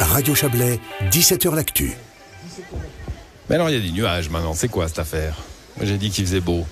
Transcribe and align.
Radio 0.00 0.34
Chablais, 0.34 0.80
17h 1.10 1.54
L'Actu. 1.54 1.92
Mais 3.48 3.56
alors, 3.56 3.68
il 3.68 3.76
y 3.76 3.78
a 3.78 3.80
des 3.80 3.92
nuages 3.92 4.30
maintenant. 4.30 4.54
C'est 4.54 4.68
quoi 4.68 4.88
cette 4.88 4.98
affaire? 4.98 5.36
J'ai 5.80 5.96
dit 5.96 6.10
qu'il 6.10 6.26
faisait 6.26 6.40
beau. 6.40 6.66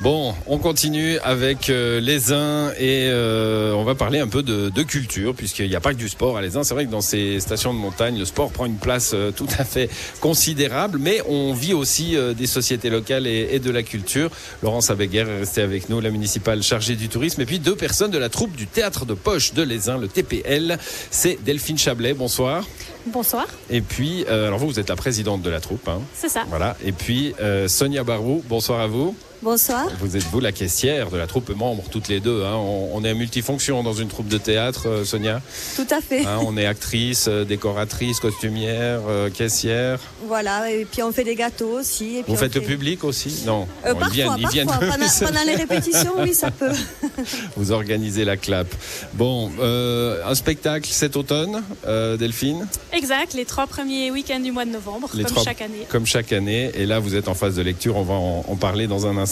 Bon, 0.00 0.34
on 0.46 0.58
continue 0.58 1.18
avec 1.18 1.68
euh, 1.68 2.00
les 2.00 2.32
uns 2.32 2.70
et 2.78 3.08
euh, 3.10 3.74
on 3.74 3.84
va 3.84 3.94
parler 3.94 4.18
un 4.18 4.28
peu 4.28 4.42
de, 4.42 4.82
culture 4.82 5.34
puisqu'il 5.34 5.68
n'y 5.68 5.76
a 5.76 5.80
pas 5.80 5.92
que 5.92 5.98
du 5.98 6.08
sport 6.08 6.38
à 6.38 6.42
les 6.42 6.56
uns. 6.56 6.64
C'est 6.64 6.72
vrai 6.72 6.86
que 6.86 6.90
dans 6.90 7.02
ces 7.02 7.38
stations 7.38 7.74
de 7.74 7.78
montagne, 7.78 8.18
le 8.18 8.24
sport 8.24 8.50
prend 8.50 8.64
une 8.64 8.78
place 8.78 9.12
euh, 9.12 9.30
tout 9.30 9.46
à 9.58 9.64
fait 9.64 9.90
considérable, 10.20 10.98
mais 11.00 11.20
on 11.28 11.52
vit 11.52 11.74
aussi 11.74 12.16
des 12.36 12.46
sociétés 12.46 12.88
locales 12.88 13.26
et, 13.26 13.58
de 13.58 13.70
la 13.70 13.82
culture. 13.82 14.30
Laurence 14.62 14.90
Abéguer 14.90 15.18
est 15.18 15.40
restée 15.40 15.60
avec 15.60 15.90
nous, 15.90 16.00
la 16.00 16.10
municipale 16.10 16.62
chargée 16.62 16.96
du 16.96 17.08
tourisme, 17.08 17.42
et 17.42 17.46
puis 17.46 17.58
deux 17.58 17.76
personnes 17.76 18.10
de 18.10 18.18
la 18.18 18.30
troupe 18.30 18.56
du 18.56 18.66
théâtre 18.66 19.04
de 19.04 19.14
poche 19.14 19.52
de 19.52 19.62
les 19.62 19.90
uns, 19.90 19.98
le 19.98 20.08
TPL. 20.08 20.78
C'est 21.10 21.38
Delphine 21.44 21.78
Chablais. 21.78 22.14
Bonsoir. 22.14 22.64
Bonsoir, 23.06 23.46
Et 23.70 23.80
puis, 23.80 24.24
euh, 24.28 24.48
alors 24.48 24.58
vous, 24.58 24.68
vous 24.68 24.78
êtes 24.78 24.88
la 24.88 24.96
présidente 24.96 25.42
de 25.42 25.50
la 25.50 25.60
troupe. 25.60 25.88
Hein. 25.88 26.00
c'est 26.14 26.28
ça. 26.28 26.44
Voilà. 26.48 26.76
Et 26.84 26.92
puis, 26.92 27.34
euh, 27.40 27.66
Sonia 27.66 28.04
Barou, 28.04 28.42
bonsoir 28.46 28.80
à 28.80 28.86
vous. 28.86 29.16
Bonsoir. 29.42 29.86
Vous 30.00 30.18
êtes 30.18 30.24
vous 30.24 30.38
la 30.40 30.52
caissière 30.52 31.08
de 31.08 31.16
la 31.16 31.26
troupe, 31.26 31.48
membre 31.56 31.84
toutes 31.90 32.08
les 32.08 32.20
deux. 32.20 32.44
Hein. 32.44 32.56
On, 32.56 32.90
on 32.92 33.02
est 33.04 33.08
à 33.08 33.14
multifonction 33.14 33.82
dans 33.82 33.94
une 33.94 34.08
troupe 34.08 34.28
de 34.28 34.36
théâtre, 34.36 34.86
euh, 34.86 35.04
Sonia. 35.06 35.40
Tout 35.76 35.86
à 35.90 36.02
fait. 36.02 36.26
Hein, 36.26 36.40
on 36.44 36.58
est 36.58 36.66
actrice, 36.66 37.24
euh, 37.26 37.44
décoratrice, 37.46 38.20
costumière, 38.20 39.00
euh, 39.08 39.30
caissière. 39.30 39.98
Voilà, 40.26 40.70
et 40.70 40.84
puis 40.84 41.02
on 41.02 41.10
fait 41.10 41.24
des 41.24 41.36
gâteaux 41.36 41.78
aussi. 41.78 42.18
Et 42.18 42.22
puis 42.22 42.24
Vous 42.28 42.34
on 42.34 42.36
faites 42.36 42.54
le 42.54 42.60
fait- 42.60 42.66
public 42.66 43.02
aussi? 43.02 43.44
Non. 43.46 43.66
Euh, 43.86 43.94
Bon, 43.94 44.00
parfois, 44.00 44.08
ils 44.08 44.14
viennent, 44.14 44.36
ils 44.40 44.48
viennent. 44.48 44.66
parfois. 44.66 44.88
Pendant, 44.88 45.06
pendant 45.32 45.44
les 45.46 45.54
répétitions, 45.56 46.12
oui, 46.18 46.34
ça 46.34 46.50
peut. 46.50 46.72
Vous 47.56 47.72
organisez 47.72 48.26
la 48.26 48.36
clap. 48.36 48.66
Bon, 49.14 49.50
euh, 49.58 50.22
un 50.26 50.34
spectacle 50.34 50.86
cet 50.92 51.16
automne, 51.16 51.62
euh, 51.86 52.18
Delphine, 52.18 52.66
Exact, 52.92 53.32
les 53.32 53.46
trois 53.46 53.66
premiers 53.66 54.10
week-ends 54.10 54.40
du 54.40 54.52
mois 54.52 54.66
de 54.66 54.70
novembre, 54.70 55.08
Les 55.14 55.22
comme 55.24 55.32
trois- 55.32 55.44
chaque 55.44 55.62
année. 55.62 55.86
comme 55.88 56.04
chaque 56.04 56.30
année. 56.34 56.70
Et 56.74 56.84
là, 56.84 56.98
vous 56.98 57.14
êtes 57.14 57.28
en 57.28 57.34
phase 57.34 57.54
de 57.56 57.62
lecture. 57.62 57.96
On 57.96 58.02
va 58.02 58.14
en, 58.14 58.44
en 58.46 58.56
parler 58.56 58.86
dans 58.86 59.06
un 59.06 59.16
instant. 59.16 59.29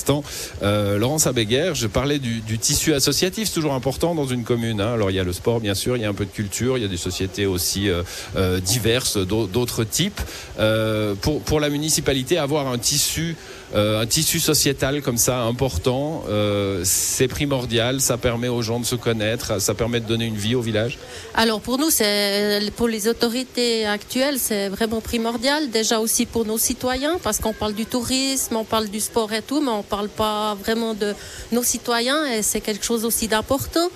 Euh, 0.62 0.98
Laurence 0.98 1.26
Abéguer, 1.26 1.72
je 1.74 1.86
parlais 1.86 2.18
du, 2.18 2.40
tissu 2.58 2.94
associatif, 2.94 3.48
c'est 3.48 3.54
toujours 3.54 3.74
important 3.74 4.14
dans 4.14 4.26
une 4.26 4.44
commune. 4.44 4.80
hein. 4.80 4.94
Alors, 4.94 5.10
il 5.10 5.16
y 5.16 5.20
a 5.20 5.24
le 5.24 5.32
sport, 5.32 5.60
bien 5.60 5.74
sûr, 5.74 5.96
il 5.96 6.02
y 6.02 6.06
a 6.06 6.08
un 6.08 6.14
peu 6.14 6.24
de 6.24 6.30
culture, 6.30 6.76
il 6.78 6.82
y 6.82 6.84
a 6.84 6.88
des 6.88 6.96
sociétés 6.96 7.46
aussi 7.46 7.88
euh, 7.88 8.02
euh, 8.36 8.60
diverses, 8.60 9.16
d'au- 9.18 9.46
d'autres 9.46 9.84
types. 9.84 10.20
Pour, 11.44 11.60
la 11.60 11.68
municipalité, 11.70 12.38
avoir 12.38 12.68
un 12.68 12.78
tissu, 12.78 13.36
un 13.74 14.06
tissu 14.06 14.40
sociétal 14.40 15.02
comme 15.02 15.16
ça 15.18 15.42
important, 15.42 16.24
c'est 16.84 17.28
primordial. 17.28 18.00
Ça 18.00 18.16
permet 18.16 18.48
aux 18.48 18.62
gens 18.62 18.80
de 18.80 18.84
se 18.84 18.94
connaître, 18.96 19.60
ça 19.60 19.74
permet 19.74 20.00
de 20.00 20.06
donner 20.06 20.24
une 20.26 20.36
vie 20.36 20.54
au 20.54 20.60
village. 20.60 20.98
Alors 21.34 21.60
pour 21.60 21.78
nous, 21.78 21.88
pour 22.76 22.88
les 22.88 23.08
autorités 23.08 23.86
actuelles, 23.86 24.38
c'est 24.38 24.68
vraiment 24.68 25.00
primordial. 25.00 25.70
Déjà 25.70 26.00
aussi 26.00 26.26
pour 26.26 26.44
nos 26.44 26.58
citoyens, 26.58 27.18
parce 27.22 27.38
qu'on 27.38 27.52
parle 27.52 27.74
du 27.74 27.86
tourisme, 27.86 28.56
on 28.56 28.64
parle 28.64 28.88
du 28.88 29.00
sport 29.00 29.32
et 29.32 29.42
tout, 29.42 29.60
mais 29.60 29.70
on 29.70 29.82
parle 29.88 30.08
pas 30.08 30.54
vraiment 30.54 30.94
de 30.94 31.14
nos 31.52 31.62
citoyens 31.62 32.24
et 32.26 32.42
c'est 32.42 32.60
quelque 32.60 32.84
chose 32.84 33.04
aussi 33.04 33.26
d'important. 33.28 33.88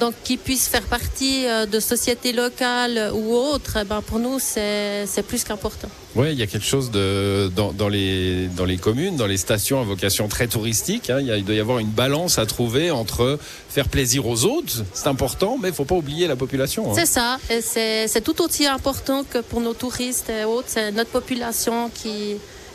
Donc 0.00 0.14
qu'ils 0.24 0.38
puissent 0.40 0.66
faire 0.66 0.82
partie 0.82 1.46
euh, 1.46 1.66
de 1.66 1.78
sociétés 1.78 2.32
locales 2.32 3.12
ou 3.14 3.32
autres, 3.32 3.74
eh 3.80 3.84
ben, 3.84 4.02
pour 4.02 4.18
nous 4.18 4.38
c'est 4.40 5.06
plus 5.28 5.44
qu'important. 5.44 5.86
Oui, 6.16 6.32
il 6.32 6.38
y 6.38 6.42
a 6.42 6.48
quelque 6.48 6.66
chose 6.66 6.90
de 6.90 7.48
dans, 7.54 7.70
dans 7.72 7.88
les 7.88 8.48
dans 8.56 8.64
les 8.64 8.76
communes, 8.76 9.14
dans 9.16 9.28
les 9.28 9.36
stations 9.36 9.80
à 9.80 9.84
vocation 9.84 10.26
très 10.26 10.48
touristique. 10.48 11.10
hein, 11.10 11.18
il, 11.20 11.26
y 11.28 11.30
a- 11.30 11.36
il 11.36 11.44
doit 11.44 11.54
y 11.54 11.60
avoir 11.60 11.78
une 11.78 11.94
balance 12.04 12.38
à 12.38 12.46
trouver 12.46 12.90
entre 12.90 13.38
faire 13.76 13.88
plaisir 13.88 14.26
aux 14.26 14.44
autres, 14.44 14.82
c'est 14.94 15.06
important, 15.06 15.58
mais 15.62 15.68
il 15.68 15.74
faut 15.74 15.84
pas 15.84 15.94
oublier 16.04 16.26
la 16.26 16.34
population. 16.44 16.90
hein. 16.90 16.94
C'est 16.96 17.06
ça, 17.18 17.38
c'est 17.60 18.24
tout 18.24 18.42
aussi 18.42 18.66
important 18.66 19.22
que 19.22 19.38
pour 19.38 19.60
nos 19.60 19.74
touristes 19.74 20.28
et 20.28 20.42
autres, 20.44 20.68
c'est 20.74 20.90
notre 20.90 21.10
population 21.10 21.88
qui, 21.94 22.34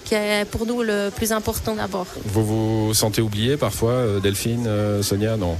qui 0.09 0.15
est 0.15 0.45
pour 0.49 0.65
nous 0.65 0.81
le 0.81 1.11
plus 1.15 1.31
important 1.31 1.75
d'abord. 1.75 2.07
Vous 2.25 2.43
vous 2.87 2.93
sentez 2.95 3.21
oublié 3.21 3.57
parfois, 3.57 3.91
euh, 3.91 4.19
Delphine, 4.19 4.65
euh, 4.67 5.03
Sonia? 5.03 5.37
Non, 5.37 5.55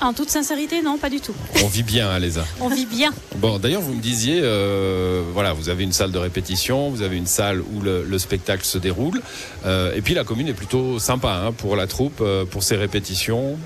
En 0.00 0.14
toute 0.14 0.30
sincérité, 0.30 0.80
non, 0.80 0.96
pas 0.96 1.10
du 1.10 1.20
tout. 1.20 1.34
on 1.62 1.66
vit 1.68 1.82
bien 1.82 2.08
à 2.08 2.18
l'ESA. 2.18 2.44
On 2.62 2.68
vit 2.68 2.86
bien. 2.86 3.12
Bon, 3.36 3.58
d'ailleurs, 3.58 3.82
vous 3.82 3.92
me 3.92 4.00
disiez, 4.00 4.40
euh, 4.42 5.22
voilà, 5.34 5.52
vous 5.52 5.68
avez 5.68 5.84
une 5.84 5.92
salle 5.92 6.12
de 6.12 6.18
répétition, 6.18 6.88
vous 6.88 7.02
avez 7.02 7.18
une 7.18 7.26
salle 7.26 7.60
où 7.60 7.82
le, 7.82 8.02
le 8.04 8.18
spectacle 8.18 8.64
se 8.64 8.78
déroule, 8.78 9.20
euh, 9.66 9.94
et 9.94 10.00
puis 10.00 10.14
la 10.14 10.24
commune 10.24 10.48
est 10.48 10.54
plutôt 10.54 10.98
sympa 10.98 11.42
hein, 11.44 11.52
pour 11.52 11.76
la 11.76 11.86
troupe, 11.86 12.20
euh, 12.22 12.46
pour 12.46 12.62
ses 12.62 12.76
répétitions. 12.76 13.58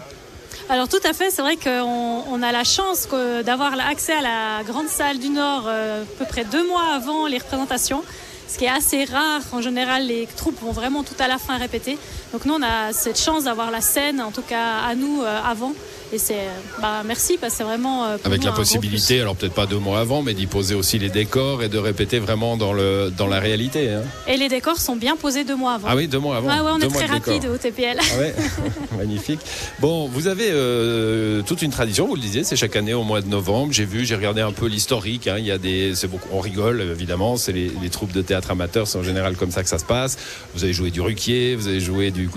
Alors 0.68 0.88
tout 0.88 1.00
à 1.08 1.12
fait, 1.12 1.30
c'est 1.30 1.42
vrai 1.42 1.56
qu'on 1.56 2.24
on 2.28 2.42
a 2.42 2.50
la 2.50 2.64
chance 2.64 3.06
d'avoir 3.44 3.74
accès 3.88 4.14
à 4.14 4.22
la 4.22 4.64
grande 4.64 4.88
salle 4.88 5.18
du 5.20 5.28
Nord 5.28 5.66
euh, 5.68 6.02
à 6.02 6.06
peu 6.18 6.24
près 6.24 6.44
deux 6.44 6.66
mois 6.66 6.86
avant 6.96 7.28
les 7.28 7.38
représentations, 7.38 8.02
ce 8.48 8.58
qui 8.58 8.64
est 8.64 8.68
assez 8.68 9.04
rare. 9.04 9.40
En 9.52 9.60
général, 9.60 10.06
les 10.06 10.26
troupes 10.36 10.60
vont 10.60 10.72
vraiment 10.72 11.02
tout 11.02 11.14
à 11.18 11.28
la 11.28 11.38
fin 11.38 11.56
répéter. 11.56 11.98
Donc 12.32 12.44
nous, 12.44 12.54
on 12.54 12.62
a 12.62 12.92
cette 12.92 13.18
chance 13.18 13.44
d'avoir 13.44 13.70
la 13.70 13.80
scène, 13.80 14.20
en 14.20 14.30
tout 14.30 14.42
cas 14.42 14.78
à 14.86 14.94
nous, 14.94 15.22
euh, 15.22 15.40
avant. 15.44 15.72
Et 16.14 16.18
c'est, 16.18 16.34
euh, 16.34 16.80
bah, 16.80 17.02
merci, 17.04 17.38
parce 17.40 17.54
que 17.54 17.58
c'est 17.58 17.64
vraiment 17.64 18.04
euh, 18.04 18.16
Avec 18.22 18.44
la 18.44 18.52
possibilité, 18.52 19.20
alors 19.20 19.34
peut-être 19.34 19.52
pas 19.52 19.66
deux 19.66 19.80
mois 19.80 19.98
avant, 19.98 20.22
mais 20.22 20.32
d'y 20.32 20.46
poser 20.46 20.76
aussi 20.76 20.96
les 21.00 21.08
décors 21.08 21.64
et 21.64 21.68
de 21.68 21.76
répéter 21.76 22.20
vraiment 22.20 22.56
dans, 22.56 22.72
le, 22.72 23.10
dans 23.10 23.26
la 23.26 23.40
réalité. 23.40 23.90
hein. 23.90 24.02
Et 24.28 24.36
les 24.36 24.48
décors 24.48 24.78
sont 24.78 24.94
bien 24.94 25.16
posés 25.16 25.42
deux 25.42 25.56
mois 25.56 25.72
avant. 25.74 25.88
Ah 25.90 25.96
oui, 25.96 26.06
deux 26.06 26.20
mois 26.20 26.36
avant. 26.36 26.48
Ah 26.52 26.62
ouais, 26.62 26.70
on 26.72 26.78
deux 26.78 26.86
est 26.86 26.90
très 26.90 27.06
rapide 27.06 27.46
au 27.52 27.56
TPL. 27.56 27.98
Ah 27.98 28.18
ouais, 28.20 28.32
magnifique. 28.96 29.40
Bon, 29.80 30.06
vous 30.06 30.28
avez 30.28 30.46
euh, 30.50 31.42
toute 31.42 31.62
une 31.62 31.72
tradition, 31.72 32.06
vous 32.06 32.14
le 32.14 32.20
disiez, 32.20 32.44
c'est 32.44 32.54
chaque 32.54 32.76
année 32.76 32.94
au 32.94 33.02
mois 33.02 33.20
de 33.20 33.26
novembre. 33.28 33.72
J'ai 33.72 33.84
vu, 33.84 34.04
j'ai 34.04 34.14
regardé 34.14 34.40
un 34.40 34.52
peu 34.52 34.66
l'historique. 34.66 35.26
hein, 35.26 35.34
il 35.38 35.46
y 35.46 35.50
a 35.50 35.58
des, 35.58 35.96
c'est 35.96 36.06
beaucoup, 36.06 36.28
on 36.30 36.38
rigole 36.38 36.80
évidemment. 36.80 37.36
C'est 37.36 37.50
les, 37.52 37.72
les 37.82 37.90
troupes 37.90 38.12
de 38.12 38.22
théâtre 38.22 38.52
amateurs, 38.52 38.86
c'est 38.86 38.98
en 38.98 39.02
général 39.02 39.34
comme 39.34 39.50
ça 39.50 39.64
que 39.64 39.68
ça 39.68 39.80
se 39.80 39.84
passe. 39.84 40.16
Vous 40.54 40.62
avez 40.62 40.72
joué 40.72 40.92
du 40.92 41.00
Ruquier, 41.00 41.56
vous 41.56 41.66
avez 41.66 41.80
joué 41.80 42.12
du, 42.12 42.28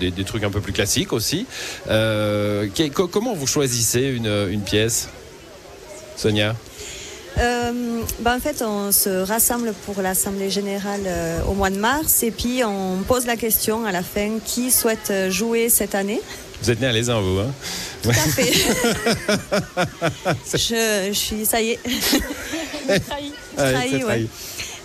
des, 0.00 0.10
des 0.10 0.24
trucs 0.24 0.42
un 0.42 0.50
peu 0.50 0.60
plus 0.60 0.72
classiques 0.72 1.12
aussi. 1.12 1.46
Euh, 1.88 2.66
comment 3.12 3.34
vous 3.34 3.46
choisissez 3.46 4.00
une, 4.00 4.48
une 4.50 4.62
pièce, 4.62 5.08
Sonia? 6.16 6.56
Euh, 7.38 8.02
ben, 8.20 8.36
en 8.36 8.40
fait, 8.40 8.62
on 8.62 8.92
se 8.92 9.08
rassemble 9.24 9.72
pour 9.86 10.02
l'Assemblée 10.02 10.50
générale 10.50 11.00
euh, 11.06 11.42
au 11.44 11.54
mois 11.54 11.70
de 11.70 11.78
mars 11.78 12.22
et 12.22 12.30
puis 12.30 12.62
on 12.64 12.98
pose 13.06 13.24
la 13.26 13.36
question 13.36 13.86
à 13.86 13.92
la 13.92 14.02
fin 14.02 14.38
qui 14.44 14.70
souhaite 14.70 15.10
euh, 15.10 15.30
jouer 15.30 15.68
cette 15.70 15.94
année? 15.94 16.20
Vous 16.62 16.70
êtes 16.70 16.80
né 16.80 16.86
à 16.86 16.92
Lézin, 16.92 17.20
vous 17.20 17.38
hein? 17.38 17.50
Tout 18.02 18.10
à 18.10 18.12
fait. 18.12 18.52
je, 20.52 21.08
je 21.08 21.12
suis, 21.18 21.46
ça 21.46 21.60
y 21.60 21.70
est. 21.70 21.78
Trahi. 22.86 23.32
Ah, 23.56 23.72
Trahi, 23.72 23.94
ouais. 23.94 24.00
trahi. 24.02 24.28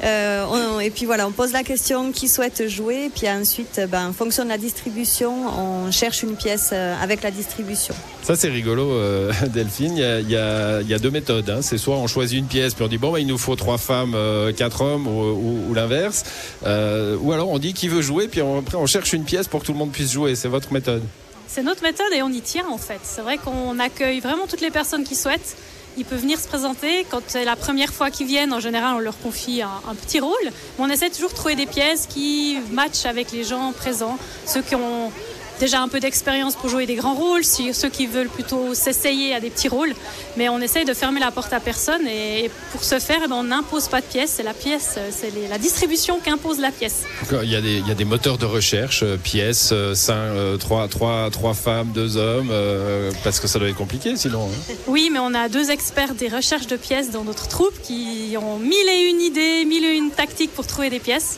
Euh, 0.03 0.45
on- 0.49 0.79
et 0.79 0.91
puis 0.91 1.05
voilà, 1.05 1.27
on 1.27 1.31
pose 1.31 1.51
la 1.53 1.63
question 1.63 2.11
qui 2.11 2.27
souhaite 2.27 2.67
jouer, 2.67 3.05
et 3.05 3.09
puis 3.09 3.27
ensuite, 3.27 3.81
ben, 3.89 4.09
en 4.09 4.13
fonction 4.13 4.43
de 4.43 4.49
la 4.49 4.57
distribution, 4.59 5.33
on 5.47 5.91
cherche 5.91 6.21
une 6.21 6.35
pièce 6.35 6.69
euh, 6.71 6.95
avec 7.01 7.23
la 7.23 7.31
distribution. 7.31 7.95
Ça 8.21 8.35
c'est 8.35 8.49
rigolo, 8.49 8.91
euh, 8.91 9.31
Delphine. 9.53 9.93
Il 9.97 9.99
y 9.99 10.03
a, 10.05 10.19
il 10.19 10.29
y 10.29 10.35
a- 10.37 10.81
il 10.81 10.87
y 10.87 10.93
a 10.93 10.99
deux 10.99 11.09
méthodes. 11.09 11.49
hein. 11.49 11.61
C'est 11.61 11.77
soit 11.79 11.95
on 11.95 12.05
choisit 12.07 12.37
une 12.37 12.45
pièce 12.45 12.73
puis 12.75 12.83
on 12.83 12.87
dit 12.87 12.97
bon 12.99 13.11
bah, 13.11 13.19
il 13.19 13.25
nous 13.27 13.37
faut 13.39 13.55
trois 13.55 13.77
femmes, 13.79 14.13
euh, 14.15 14.53
quatre 14.53 14.81
hommes 14.81 15.07
ou, 15.07 15.21
ou- 15.21 15.69
ou 15.69 15.73
l'inverse, 15.73 16.23
Euh, 16.65 17.17
ou 17.21 17.31
alors 17.33 17.49
on 17.49 17.57
dit 17.59 17.73
qui 17.73 17.87
veut 17.87 18.01
jouer 18.01 18.27
puis 18.27 18.41
on- 18.41 18.59
après 18.59 18.77
on 18.77 18.85
cherche 18.85 19.13
une 19.13 19.23
pièce 19.23 19.47
pour 19.47 19.61
que 19.61 19.65
tout 19.65 19.73
le 19.73 19.79
monde 19.79 19.91
puisse 19.91 20.11
jouer. 20.11 20.35
C'est 20.35 20.47
votre 20.49 20.71
méthode. 20.73 21.01
C'est 21.47 21.63
notre 21.63 21.81
méthode 21.81 22.11
et 22.15 22.21
on 22.21 22.29
y 22.29 22.41
tient 22.41 22.67
en 22.69 22.77
fait. 22.77 22.99
C'est 23.03 23.21
vrai 23.21 23.37
qu'on 23.37 23.79
accueille 23.79 24.19
vraiment 24.19 24.45
toutes 24.47 24.61
les 24.61 24.69
personnes 24.71 25.03
qui 25.05 25.15
souhaitent. 25.15 25.55
Ils 25.97 26.05
peuvent 26.05 26.21
venir 26.21 26.39
se 26.39 26.47
présenter. 26.47 27.05
Quand 27.09 27.21
c'est 27.25 27.43
la 27.43 27.55
première 27.55 27.91
fois 27.91 28.11
qu'ils 28.11 28.27
viennent, 28.27 28.53
en 28.53 28.59
général, 28.59 28.95
on 28.97 28.99
leur 28.99 29.17
confie 29.17 29.63
un, 29.63 29.95
petit 29.95 30.19
rôle. 30.19 30.33
On 30.77 30.89
essaie 30.89 31.09
toujours 31.09 31.31
de 31.31 31.35
trouver 31.35 31.55
des 31.55 31.65
pièces 31.65 32.05
qui 32.05 32.59
matchent 32.71 33.07
avec 33.07 33.31
les 33.31 33.43
gens 33.43 33.71
présents, 33.71 34.17
ceux 34.45 34.61
qui 34.61 34.75
ont 34.75 35.11
déjà 35.59 35.81
un 35.81 35.87
peu 35.87 35.99
d'expérience 35.99 36.55
pour 36.55 36.69
jouer 36.69 36.85
des 36.85 36.95
grands 36.95 37.15
rôles, 37.15 37.43
si- 37.43 37.73
ceux 37.73 37.89
qui 37.89 38.05
veulent 38.07 38.29
plutôt 38.29 38.73
s'essayer 38.73 39.33
à 39.33 39.39
des 39.39 39.49
petits 39.49 39.67
rôles. 39.69 39.93
Mais 40.37 40.49
on 40.49 40.59
essaye 40.59 40.85
de 40.85 40.93
fermer 40.93 41.19
la 41.19 41.31
porte 41.31 41.51
à 41.53 41.59
personne 41.59 42.05
et 42.07 42.49
pour 42.71 42.83
ce 42.83 42.99
faire, 42.99 43.21
ben, 43.27 43.33
on 43.35 43.43
n'impose 43.43 43.87
pas 43.87 44.01
de 44.01 44.05
pièce. 44.05 44.33
C'est 44.37 44.43
la 44.43 44.53
pièce, 44.53 44.97
c'est 45.11 45.31
la 45.49 45.57
distribution 45.57 46.19
qui 46.19 46.29
impose 46.29 46.59
la 46.59 46.71
pièce. 46.71 47.03
Il 47.43 47.49
y 47.49 47.55
a 47.55 47.61
des, 47.61 47.77
il 47.77 47.87
y 47.87 47.91
a 47.91 47.95
des 47.95 48.05
moteurs 48.05 48.37
de 48.37 48.45
recherche, 48.45 49.01
euh, 49.03 49.17
pièces, 49.17 49.69
euh, 49.71 49.95
cinq, 49.95 50.15
euh, 50.15 50.57
trois, 50.57 50.87
trois, 50.87 51.29
trois 51.31 51.53
femmes, 51.53 51.91
deux 51.93 52.17
hommes, 52.17 52.49
euh, 52.51 53.11
parce 53.23 53.39
que 53.39 53.47
ça 53.47 53.57
doit 53.59 53.69
être 53.69 53.75
compliqué 53.75 54.15
sinon. 54.15 54.47
hein. 54.51 54.73
Oui, 54.87 55.09
mais 55.11 55.19
on 55.19 55.33
a 55.33 55.49
deux 55.49 55.71
experts 55.71 56.13
des 56.13 56.27
recherches 56.29 56.67
de 56.67 56.77
pièces 56.77 57.11
dans 57.11 57.23
notre 57.23 57.47
troupe 57.47 57.81
qui 57.83 58.35
ont 58.41 58.57
mille 58.59 58.87
et 58.89 59.09
une 59.09 59.21
idées, 59.21 59.65
mille 59.65 59.83
et 59.85 59.95
une 59.95 60.11
tactiques 60.11 60.53
pour 60.53 60.65
trouver 60.67 60.89
des 60.89 60.99
pièces. 60.99 61.37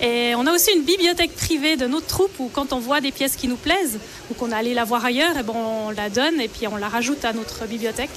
Et 0.00 0.34
on 0.34 0.46
a 0.46 0.52
aussi 0.52 0.70
une 0.74 0.84
bibliothèque 0.84 1.34
privée 1.36 1.76
de 1.76 1.86
notre 1.86 2.06
troupe 2.06 2.32
où 2.38 2.50
quand 2.52 2.72
on 2.72 2.78
voit 2.78 3.00
des 3.00 3.12
pièces 3.12 3.36
qui 3.36 3.48
nous 3.48 3.56
plaisent 3.56 3.98
ou 4.30 4.34
qu'on 4.34 4.50
a 4.50 4.56
allé 4.56 4.72
la 4.72 4.84
voir 4.84 5.04
ailleurs, 5.04 5.36
et 5.36 5.42
ben 5.42 5.52
on 5.54 5.90
la 5.90 6.08
donne 6.08 6.40
et 6.40 6.48
puis 6.48 6.66
on 6.68 6.76
la 6.76 6.88
rajoute 6.88 7.24
à 7.24 7.32
notre 7.32 7.66
bibliothèque. 7.66 8.10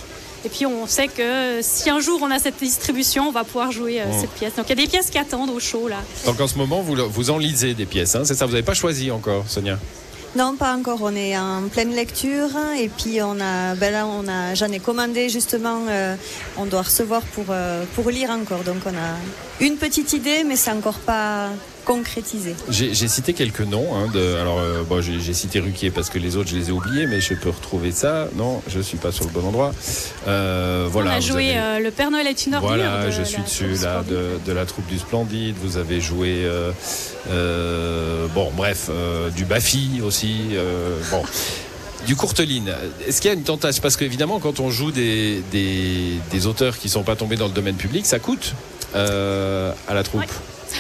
Et 0.46 0.50
puis 0.50 0.66
on 0.66 0.88
sait 0.88 1.08
que 1.08 1.60
si 1.62 1.90
un 1.90 2.00
jour 2.00 2.20
on 2.22 2.32
a 2.32 2.40
cette 2.40 2.60
distribution, 2.60 3.30
on 3.30 3.32
va 3.32 3.44
pouvoir 3.44 3.72
jouer 3.72 4.02
euh, 4.02 4.06
cette 4.20 4.32
pièce. 4.32 4.56
Donc 4.56 4.66
il 4.68 4.70
y 4.70 4.82
a 4.82 4.86
des 4.86 4.90
pièces 4.90 5.10
qui 5.10 5.18
attendent 5.18 5.50
au 5.50 5.60
show 5.60 5.88
là. 5.88 6.02
Donc 6.26 6.40
en 6.40 6.48
ce 6.48 6.58
moment 6.58 6.82
vous, 6.82 6.96
vous 7.10 7.30
en 7.32 7.38
lisez 7.38 7.74
des 7.74 7.86
pièces, 7.86 8.16
hein, 8.16 8.24
c'est 8.26 8.36
ça 8.36 8.46
Vous 8.46 8.52
n'avez 8.52 8.64
pas 8.64 8.74
choisi 8.74 9.12
encore, 9.12 9.46
Sonia? 9.48 9.78
Non, 10.36 10.56
pas 10.56 10.74
encore. 10.76 11.00
On 11.04 11.16
est 11.16 11.38
en 11.38 11.68
pleine 11.72 11.94
lecture 11.94 12.50
et 12.80 12.90
puis 12.90 13.22
on 13.22 13.40
a, 13.40 13.76
ben 13.76 13.92
là, 13.94 14.08
on 14.08 14.28
a, 14.28 14.56
j'en 14.56 14.72
ai 14.72 14.80
commandé 14.80 15.30
justement. 15.30 15.86
euh, 15.88 16.16
on 16.58 16.66
doit 16.66 16.82
recevoir 16.82 17.22
pour 17.22 17.46
euh, 17.50 17.84
pour 17.94 18.10
lire 18.10 18.32
encore. 18.32 18.64
Donc 18.64 18.78
on 18.86 18.90
a 18.90 19.64
une 19.64 19.78
petite 19.78 20.14
idée, 20.14 20.44
mais 20.44 20.56
c'est 20.56 20.72
encore 20.72 20.98
pas 21.00 21.50
concrétisé. 21.86 22.56
J'ai 22.70 22.94
cité 23.08 23.34
quelques 23.34 23.62
noms. 23.62 23.96
Hein, 23.96 24.08
de, 24.14 24.36
alors, 24.36 24.60
euh, 24.60 24.84
bon, 24.88 25.02
j'ai 25.02 25.34
cité 25.34 25.60
Ruquier 25.60 25.92
parce 25.92 26.10
que 26.10 26.20
les 26.20 26.36
autres, 26.38 26.50
je 26.50 26.56
les 26.56 26.70
ai 26.70 26.72
oubliés, 26.72 27.06
mais 27.08 27.20
je 27.22 27.34
peux 27.34 27.50
retrouver 27.50 27.92
ça. 27.92 28.28
Non, 28.36 28.62
je 28.68 28.80
suis 28.80 28.98
pas 28.98 29.12
sur 29.12 29.26
le 29.26 29.32
bon 29.32 29.46
endroit. 29.48 29.74
Euh, 30.28 30.88
voilà. 30.92 31.12
on 31.12 31.14
a 31.16 31.20
joué 31.20 31.50
avez- 31.52 31.60
euh, 31.60 31.80
Le 31.80 31.92
Père 31.92 32.12
Noël 32.12 32.28
est 32.28 32.46
une 32.46 32.56
ordure. 32.56 32.70
Voilà, 32.70 33.10
je 33.10 33.24
suis 33.24 33.42
dessus 33.44 33.76
là 33.84 34.04
de, 34.08 34.40
de 34.46 34.52
la 34.52 34.66
troupe 34.66 34.88
du 34.88 34.98
Splendide. 35.00 35.56
Vous 35.62 35.78
avez 35.78 36.00
joué, 36.02 36.46
euh, 37.30 38.28
bon, 38.34 38.52
bref, 38.56 38.90
du 39.36 39.46
Bafi 39.46 40.02
aussi. 40.04 40.38
bon. 41.12 41.24
Du 42.06 42.18
Courteline, 42.18 42.70
est-ce 43.08 43.22
qu'il 43.22 43.30
y 43.30 43.34
a 43.34 43.38
une 43.38 43.44
tentation 43.44 43.82
Parce 43.82 43.96
qu'évidemment, 43.96 44.40
quand 44.40 44.60
on 44.60 44.70
joue 44.70 44.92
des, 44.92 45.42
des, 45.54 46.16
des 46.32 46.48
auteurs 46.48 46.78
qui 46.78 46.90
sont 46.90 47.04
pas 47.04 47.16
tombés 47.16 47.38
dans 47.38 47.48
le 47.48 47.54
domaine 47.54 47.76
public, 47.78 48.06
ça 48.06 48.20
coûte 48.20 48.56
euh, 48.94 49.72
à 49.88 49.94
la 49.94 50.04
troupe. 50.04 50.20
Ouais. 50.20 50.28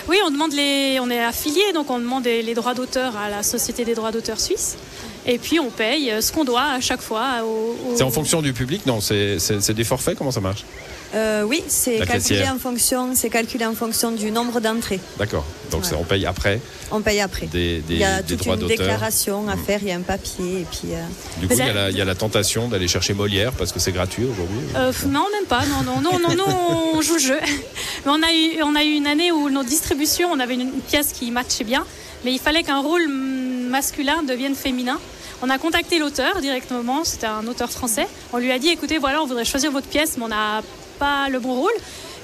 Oui, 0.07 0.18
on 0.25 0.31
demande 0.31 0.54
les, 0.54 1.00
on 1.00 1.10
est 1.10 1.24
affilié, 1.24 1.62
donc 1.74 1.90
on 1.90 2.00
demande 2.00 2.25
les, 2.25 2.54
droits 2.54 2.74
d'auteur 2.74 3.16
à 3.18 3.30
la 3.30 3.44
Société 3.44 3.86
des 3.86 3.95
droits 3.95 4.12
d'auteur 4.12 4.40
suisse. 4.40 4.78
Et 5.25 5.38
puis 5.38 5.60
on 5.60 5.69
paye 5.69 6.12
euh, 6.12 6.22
ce 6.22 6.31
qu'on 6.31 6.44
doit 6.44 6.63
à 6.63 6.80
chaque 6.81 7.01
fois. 7.01 7.44
Au, 7.45 7.75
C'est 7.95 8.04
en 8.04 8.12
fonction 8.12 8.42
du 8.42 8.54
public? 8.54 8.86
Non, 8.86 9.00
c'est 9.01 9.40
c'est- 9.40 9.62
c'est 9.62 9.74
des 9.74 9.84
forfaits? 9.86 10.18
Comment 10.18 10.31
ça 10.31 10.42
marche? 10.42 10.66
Euh, 11.15 11.44
oui, 11.44 11.63
c'est 11.68 11.98
calculé 11.98 12.13
caissière. 12.13 12.54
en 12.54 12.57
fonction, 12.57 13.12
c'est 13.15 13.30
calculé 13.30 13.65
en 13.65 13.75
fonction 13.75 14.12
du 14.12 14.31
nombre 14.31 14.60
d'entrées. 14.60 15.00
D'accord. 15.19 15.45
Donc 15.69 15.83
on 16.00 16.04
paye 16.04 16.25
après 16.25 16.60
On 16.92 17.01
paye 17.01 17.21
après. 17.21 17.45
des, 17.48 17.80
des, 17.81 17.94
il 17.94 18.00
y 18.00 18.04
a 18.04 18.21
des 18.21 18.36
toute 18.36 18.45
une 18.48 18.68
déclaration 18.68 19.48
à 19.48 19.56
Mm. 19.56 19.60
faire, 19.65 19.80
il 19.83 19.88
y 19.89 19.92
a 19.92 19.95
un 19.95 20.01
papier 20.01 20.62
et 20.62 20.65
puis. 20.69 20.94
euh, 20.94 21.04
Du 21.39 21.48
coup, 21.48 21.54
il 21.54 21.60
y, 21.60 21.62
a 21.62 21.74
la, 21.74 21.89
il 21.92 21.98
y 21.98 22.01
a 22.01 22.06
la 22.06 22.15
tentation 22.15 22.68
d'aller 22.68 22.88
chercher 22.88 23.13
Molière 23.13 23.51
parce 23.54 23.71
que 23.71 23.80
c'est 23.80 23.92
gratuit 23.92 24.24
aujourd'hui. 24.25 24.60
Euh, 24.75 24.92
non, 25.07 25.25
même 25.31 25.45
pas. 25.48 25.63
Non, 25.65 25.83
non, 25.83 26.01
non, 26.01 26.18
non, 26.19 26.36
non, 26.36 26.92
on 26.95 27.01
joue 27.01 27.13
le 27.16 27.19
jeu. 27.19 27.39
Mais 28.06 28.12
on 28.12 28.21
a 28.24 28.31
eu, 28.33 28.63
on 28.63 28.75
a 28.75 28.83
eu 28.83 28.94
une 28.95 29.07
année 29.07 29.31
où 29.31 29.50
nos 29.50 29.63
distributions, 29.63 30.30
on 30.31 30.39
avait 30.39 30.56
une, 30.56 30.62
une 30.62 30.81
pièce 30.81 31.12
qui 31.13 31.30
matchait 31.31 31.63
bien, 31.63 31.86
mais 32.25 32.31
il 32.33 32.39
fallait 32.39 32.63
qu'un 32.63 32.81
rôle 32.81 33.07
masculin 33.07 34.24
devienne 34.24 34.56
féminin. 34.56 35.00
On 35.42 35.50
a 35.50 35.57
contacté 35.57 36.00
l'auteur 36.00 36.39
directement, 36.42 37.04
c'était 37.04 37.27
un 37.27 37.45
auteur 37.48 37.69
français. 37.69 38.07
On 38.31 38.38
lui 38.38 38.51
a 38.51 38.59
dit, 38.59 38.69
écoutez, 38.69 38.98
voilà, 38.98 39.21
on 39.21 39.25
voudrait 39.27 39.45
choisir 39.45 39.71
votre 39.71 39.88
pièce, 39.88 40.16
mais 40.18 40.24
on 40.24 40.30
n'a 40.30 40.62
pas 41.00 41.30
le 41.30 41.40
bon 41.40 41.56
rôle. 41.56 41.72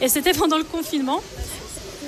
Et 0.02 0.08
c'était 0.10 0.34
pendant 0.34 0.58
le 0.58 0.64
confinement. 0.64 1.22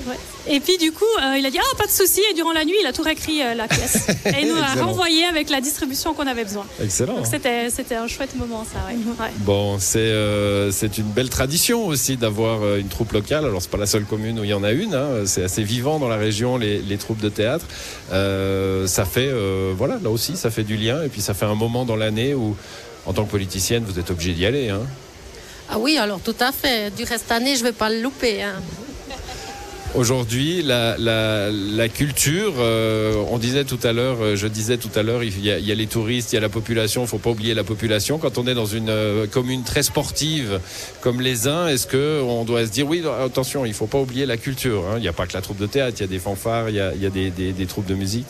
Ouais. 0.07 0.15
Et 0.47 0.59
puis 0.59 0.79
du 0.79 0.91
coup, 0.91 1.03
euh, 1.21 1.37
il 1.37 1.45
a 1.45 1.51
dit 1.51 1.59
ah 1.61 1.75
pas 1.77 1.85
de 1.85 1.91
souci 1.91 2.21
et 2.31 2.33
durant 2.33 2.53
la 2.53 2.65
nuit, 2.65 2.73
il 2.81 2.87
a 2.87 2.91
tout 2.93 3.03
réécrit 3.03 3.43
euh, 3.43 3.53
la 3.53 3.67
pièce 3.67 4.07
et 4.25 4.41
il 4.41 4.47
nous 4.47 4.57
a 4.59 4.83
renvoyé 4.83 5.25
avec 5.25 5.51
la 5.51 5.61
distribution 5.61 6.15
qu'on 6.15 6.25
avait 6.25 6.43
besoin. 6.45 6.65
Excellent. 6.83 7.17
Donc 7.17 7.27
c'était 7.27 7.69
c'était 7.69 7.93
un 7.97 8.07
chouette 8.07 8.35
moment 8.35 8.65
ça. 8.65 8.79
Ouais. 8.87 8.95
Ouais. 8.95 9.31
Bon, 9.39 9.77
c'est 9.79 9.99
euh, 9.99 10.71
c'est 10.71 10.97
une 10.97 11.05
belle 11.11 11.29
tradition 11.29 11.85
aussi 11.85 12.17
d'avoir 12.17 12.77
une 12.77 12.87
troupe 12.87 13.11
locale. 13.11 13.45
Alors, 13.45 13.61
c'est 13.61 13.69
pas 13.69 13.77
la 13.77 13.85
seule 13.85 14.05
commune 14.05 14.39
où 14.39 14.43
il 14.43 14.49
y 14.49 14.53
en 14.55 14.63
a 14.63 14.71
une. 14.71 14.95
hein. 14.95 15.07
C'est 15.27 15.43
assez 15.43 15.61
vivant 15.61 15.99
dans 15.99 16.09
la 16.09 16.17
région, 16.17 16.57
les, 16.57 16.79
les 16.79 16.97
troupes 16.97 17.19
de 17.21 17.29
théâtre. 17.29 17.65
Ça 18.09 19.05
fait, 19.05 19.29
voilà, 19.77 19.99
là 20.03 20.09
aussi, 20.09 20.35
ça 20.35 20.49
fait 20.49 20.63
du 20.63 20.77
lien. 20.77 21.03
Et 21.03 21.09
puis, 21.09 21.21
ça 21.21 21.35
fait 21.35 21.45
un 21.45 21.55
moment 21.55 21.85
dans 21.85 21.95
l'année 21.95 22.33
où, 22.33 22.55
en 23.05 23.13
tant 23.13 23.25
que 23.25 23.31
politicienne, 23.31 23.83
vous 23.85 23.99
êtes 23.99 24.09
obligé 24.09 24.33
d'y 24.33 24.45
aller. 24.47 24.69
Hein. 24.69 24.81
Ah 25.71 25.77
oui, 25.79 25.97
alors 25.97 26.19
tout 26.19 26.35
à 26.39 26.51
fait. 26.51 26.93
Du 26.95 27.03
reste 27.03 27.31
année, 27.31 27.55
je 27.55 27.63
vais 27.63 27.71
pas 27.71 27.89
le 27.89 28.01
louper. 28.01 28.43
hein. 28.43 28.55
Aujourd'hui, 29.93 30.61
la, 30.61 30.95
la, 30.97 31.89
culture, 31.89 32.53
euh, 32.59 33.13
on 33.29 33.37
disait 33.37 33.65
tout 33.65 33.79
à 33.83 33.91
l'heure, 33.91 34.19
euh, 34.21 34.35
je 34.37 34.47
disais 34.47 34.77
tout 34.77 34.89
à 34.95 35.03
l'heure, 35.03 35.21
il 35.21 35.37
y, 35.45 35.51
a, 35.51 35.75
les 35.75 35.87
touristes, 35.87 36.31
il 36.31 36.35
y 36.35 36.37
a 36.37 36.41
la 36.41 36.47
population, 36.47 37.01
il 37.01 37.07
faut 37.09 37.17
pas 37.17 37.29
oublier 37.29 37.53
la 37.53 37.65
population. 37.65 38.17
Quand 38.17 38.37
on 38.37 38.47
est 38.47 38.53
dans 38.53 38.65
une 38.65 38.89
euh, 38.89 39.27
commune 39.27 39.63
très 39.63 39.83
sportive 39.83 40.61
comme 41.01 41.19
les 41.19 41.49
uns, 41.49 41.67
est-ce 41.67 41.87
que 41.87 42.21
on 42.23 42.45
doit 42.45 42.65
se 42.65 42.71
dire 42.71 42.87
oui, 42.87 43.03
attention, 43.21 43.65
il 43.65 43.73
faut 43.73 43.85
pas 43.87 43.99
oublier 43.99 44.25
la 44.25 44.37
culture. 44.37 44.85
hein. 44.89 44.93
Il 44.95 45.01
n'y 45.01 45.09
a 45.09 45.13
pas 45.13 45.27
que 45.27 45.33
la 45.33 45.41
troupe 45.41 45.57
de 45.57 45.65
théâtre, 45.67 45.97
il 45.99 46.01
y 46.01 46.05
a 46.05 46.07
des 46.07 46.19
fanfares, 46.19 46.69
il 46.69 46.75
y 46.75 46.79
a, 46.79 46.93
il 46.95 47.01
y 47.01 47.05
a 47.05 47.09
des, 47.09 47.29
des 47.29 47.65
troupes 47.65 47.85
de 47.87 47.95
musique. 47.95 48.27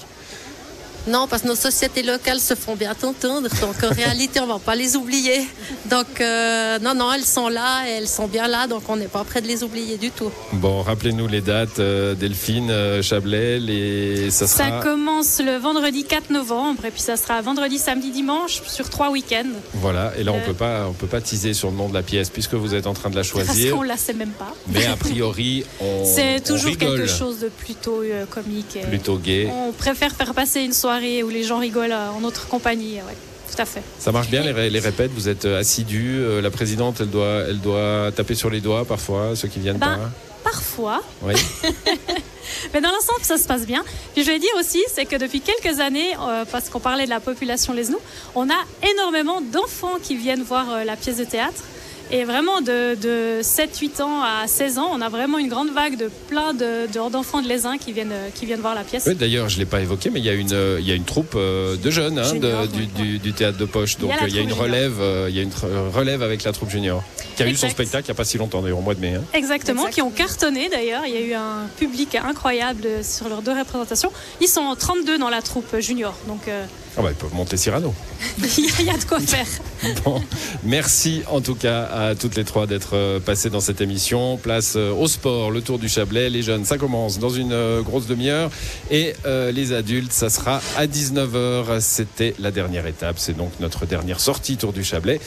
Non, 1.08 1.28
parce 1.28 1.42
que 1.42 1.48
nos 1.48 1.56
sociétés 1.56 2.04
locales 2.04 2.40
se 2.40 2.54
font 2.54 2.76
bien 2.76 2.92
entendre, 2.92 3.42
donc 3.50 3.84
en 3.84 3.90
réalité, 3.94 4.40
on 4.40 4.46
va 4.48 4.60
pas 4.60 4.76
les 4.76 4.96
oublier. 4.96 5.42
Donc, 5.90 6.22
euh, 6.22 6.78
non, 6.80 6.94
non, 6.94 7.12
elles 7.12 7.24
sont 7.26 7.50
là, 7.50 7.88
et 7.88 7.92
elles 7.94 8.08
sont 8.08 8.28
bien 8.28 8.48
là, 8.48 8.68
donc 8.68 8.84
on 8.88 8.96
n'est 8.98 9.08
pas 9.08 9.24
prêt 9.24 9.42
de 9.42 9.48
les 9.48 9.64
oublier 9.64 9.98
du 9.98 10.12
tout. 10.12 10.32
Bon, 10.54 10.82
rappelez-nous 10.84 11.28
les 11.28 11.42
dates, 11.42 11.80
euh, 11.80 12.14
Delphine, 12.14 12.70
euh, 12.70 13.02
Chablais, 13.02 13.60
les... 13.60 14.30
ça 14.30 14.46
Ça 14.46 14.68
sera. 14.68 14.80
commence 14.82 15.42
le 15.44 15.58
vendredi 15.58 16.04
4 16.04 16.30
novembre 16.30 16.86
et 16.86 16.92
puis 16.92 17.02
ça 17.02 17.18
sera 17.18 17.42
vendredi, 17.42 17.80
samedi, 17.80 18.12
dimanche 18.12 18.62
sur 18.68 18.88
trois 18.90 19.10
week-ends. 19.10 19.50
Voilà, 19.74 20.12
et 20.18 20.24
là 20.24 20.32
on 20.34 20.38
Euh. 20.38 20.46
peut 20.46 20.54
pas, 20.54 20.86
on 20.88 20.94
peut 20.94 21.08
pas 21.08 21.22
teaser 21.22 21.54
sur 21.56 21.72
le 21.72 21.78
nom 21.78 21.90
de 21.90 21.94
la 21.96 22.04
pièce 22.04 22.30
puisque 22.30 22.54
vous 22.54 22.76
êtes 22.76 22.86
en 22.86 22.94
train 22.94 23.10
de 23.10 23.16
la 23.16 23.22
Parce 23.22 23.30
choisir. 23.32 23.76
qu'on 23.76 23.82
la 23.82 23.98
sait 23.98 24.14
même 24.14 24.30
pas. 24.32 24.54
Mais 24.68 24.86
a 24.86 24.96
priori, 24.98 25.66
on, 25.82 26.06
C'est 26.06 26.36
on 26.42 26.54
toujours 26.54 26.68
rigole. 26.72 26.98
quelque 26.98 27.10
chose 27.10 27.40
de 27.40 27.48
plutôt 27.50 28.02
euh, 28.04 28.26
comique. 28.28 28.76
et 28.76 28.82
plutôt 28.86 29.18
gay. 29.18 29.50
On 29.52 29.72
préfère 29.72 30.12
faire 30.14 30.34
passer 30.36 30.62
une 30.62 30.74
soirée 30.74 30.91
où 31.24 31.30
les 31.30 31.44
gens 31.44 31.60
rigolent 31.60 31.92
euh, 31.92 32.10
en 32.10 32.20
notre 32.22 32.48
compagnie. 32.48 32.96
ouais, 32.96 33.16
tout 33.54 33.62
à 33.62 33.66
fait. 33.66 33.82
Ça 34.00 34.12
marche 34.12 34.30
bien 34.30 34.42
les, 34.44 34.52
ré- 34.52 34.70
les 34.70 34.80
répètes, 34.80 35.12
vous 35.14 35.28
êtes 35.30 35.46
euh, 35.46 35.60
assidus. 35.60 36.20
euh, 36.20 36.42
La 36.42 36.52
présidente, 36.52 36.98
elle 37.02 37.10
doit, 37.10 37.44
elle 37.50 37.60
doit 37.60 38.12
taper 38.16 38.36
sur 38.36 38.50
les 38.50 38.62
doigts 38.62 38.86
parfois, 38.86 39.36
ceux 39.36 39.48
qui 39.48 39.60
viennent 39.60 39.78
Ben, 39.78 39.98
pas. 39.98 40.10
Parfois, 40.44 41.02
Oui. 41.22 41.34
mais 42.74 42.82
dans 42.82 42.90
l'ensemble, 42.90 43.22
ça 43.24 43.38
se 43.38 43.48
passe 43.48 43.66
bien. 43.66 43.84
Puis 44.14 44.24
je 44.24 44.32
vais 44.32 44.40
dire 44.40 44.50
aussi, 44.60 44.84
c'est 44.94 45.06
que 45.06 45.16
depuis 45.16 45.40
quelques 45.42 45.80
années, 45.80 46.14
euh, 46.20 46.46
parce 46.52 46.70
qu'on 46.70 46.80
parlait 46.80 47.06
de 47.06 47.10
la 47.10 47.20
population 47.20 47.74
Lesnou, 47.74 48.00
on 48.36 48.50
a 48.50 48.90
énormément 48.94 49.40
d'enfants 49.42 49.98
qui 50.02 50.16
viennent 50.16 50.44
voir 50.44 50.70
euh, 50.72 50.84
la 50.84 50.96
pièce 50.96 51.18
de 51.18 51.26
théâtre. 51.26 51.62
Et 52.10 52.24
vraiment, 52.26 52.62
de, 52.62 52.96
de 52.96 53.42
7-8 53.42 54.02
ans 54.02 54.22
à 54.22 54.48
16 54.48 54.78
ans, 54.80 54.90
on 54.92 55.02
a 55.02 55.10
vraiment 55.10 55.38
une 55.38 55.48
grande 55.48 55.70
vague 55.72 55.98
de 55.98 56.10
plein 56.28 56.54
de- 56.54 56.88
de- 56.92 57.10
d'enfants 57.12 57.42
de, 57.42 57.48
Lézins 57.48 57.78
qui 57.78 57.92
viennent, 57.94 58.14
qui 58.36 58.46
viennent 58.46 58.60
voir 58.62 58.76
la 58.76 58.84
pièce. 58.84 59.04
Oui, 59.08 59.16
D'ailleurs, 59.16 59.48
je 59.50 59.58
l'ai 59.60 59.66
pas 59.66 59.80
évoqué, 59.82 60.10
mais 60.10 60.20
il 60.20 60.26
y 60.26 60.30
a 60.30 60.34
une, 60.34 60.52
euh, 60.54 60.78
il 60.80 60.88
y 60.88 60.92
a 60.92 60.96
une 60.96 61.04
troupe 61.06 61.34
euh, 61.36 61.76
de 61.78 61.90
jeunes 61.92 62.20
hein, 62.20 62.34
de- 62.34 62.40
du, 62.68 62.80
ouais. 62.82 62.86
du- 62.96 63.20
du 63.20 63.34
théâtre 63.34 63.58
de 63.58 63.66
poche. 63.66 63.98
Donc 63.98 64.12
euh, 64.12 64.16
il 64.28 64.36
y 64.36 64.40
a 64.40 64.42
une 64.42 64.54
relève, 64.54 64.96
euh, 65.00 65.28
il 65.30 65.36
y 65.36 65.40
a 65.40 65.44
une 65.44 65.52
relève 65.94 66.22
avec 66.24 66.44
la 66.44 66.52
troupe 66.52 66.70
junior 66.70 67.04
qui 67.36 67.44
a 67.44 67.48
eu 67.48 67.56
son 67.56 67.70
spectacle 67.70 68.06
il 68.06 68.10
y 68.10 68.12
a 68.12 68.16
pas 68.16 68.26
si 68.26 68.38
longtemps, 68.38 68.62
d'ailleurs 68.62 68.80
au 68.80 68.82
mois 68.82 68.94
de 68.96 69.00
mai. 69.00 69.16
hein. 69.16 69.24
Exactement, 69.34 69.86
qui 69.86 70.02
ont 70.02 70.12
cartonné 70.12 70.68
d'ailleurs. 70.70 71.04
Il 71.06 71.14
y 71.14 71.18
a 71.18 71.22
eu 71.22 71.34
un 71.34 71.68
public 71.78 72.16
incroyable 72.16 72.88
sur 73.04 73.30
leurs 73.30 73.42
deux 73.42 73.58
représentations. 73.58 74.12
Ils 74.42 74.48
sont 74.48 74.76
32 74.78 75.18
dans 75.18 75.30
la 75.30 75.42
troupe 75.42 75.80
junior, 75.80 76.14
donc 76.28 76.48
euh, 76.48 76.66
Ah 76.98 77.02
bah, 77.02 77.10
ils 77.12 77.16
peuvent 77.16 77.34
monter 77.34 77.56
Cyrano. 77.58 77.94
il 78.58 78.86
y 78.86 78.90
a- 78.90 78.98
de 78.98 79.04
quoi 79.06 79.20
faire. 79.20 79.46
Bon, 80.06 80.22
merci 80.64 81.24
en 81.32 81.42
tout 81.42 81.56
cas 81.56 81.84
à 81.86 82.14
toutes 82.16 82.36
les 82.36 82.44
trois 82.44 82.68
d'être 82.68 82.92
euh, 82.96 83.20
passées 83.20 83.50
dans 83.50 83.62
cette 83.62 83.82
émission. 83.82 84.38
Place 84.38 84.74
euh, 84.76 84.92
au 84.94 85.08
sport, 85.08 85.50
le 85.50 85.62
Tour 85.62 85.80
du 85.80 85.90
Chablais. 85.90 86.30
Les 86.30 86.44
jeunes, 86.44 86.66
ça 86.66 86.78
commence 86.78 87.18
dans 87.18 87.30
une 87.30 87.52
euh, 87.54 87.82
grosse 87.82 88.06
demi-heure. 88.06 88.52
Et 88.92 89.14
euh, 89.26 89.52
les 89.52 89.74
adultes, 89.74 90.12
ça 90.12 90.30
sera 90.30 90.62
à 90.78 90.86
19h. 90.86 91.80
C'était 91.80 92.36
la 92.40 92.52
dernière 92.52 92.86
étape. 92.86 93.16
C'est 93.18 93.36
donc 93.36 93.52
notre 93.60 93.86
dernière 93.88 94.20
sortie 94.20 94.58
Tour 94.58 94.72
du 94.74 94.84
Chablais. 94.84 95.20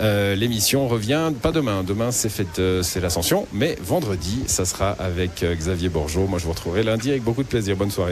Euh, 0.00 0.34
L'émission 0.34 0.88
revient 0.88 1.30
pas 1.40 1.52
demain. 1.52 1.82
Demain, 1.84 2.10
c'est 2.10 2.28
fête, 2.28 2.60
c'est 2.82 3.00
l'ascension. 3.00 3.46
Mais 3.52 3.78
vendredi, 3.82 4.40
ça 4.46 4.64
sera 4.66 4.90
avec 4.90 5.42
Xavier 5.42 5.88
Borgeot. 5.88 6.26
Moi, 6.26 6.38
je 6.38 6.44
vous 6.44 6.52
retrouverai 6.52 6.82
lundi 6.82 7.10
avec 7.10 7.22
beaucoup 7.22 7.42
de 7.44 7.48
plaisir. 7.48 7.76
Bonne 7.76 7.90
soirée. 7.92 8.10